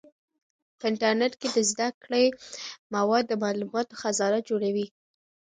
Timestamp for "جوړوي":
4.49-4.85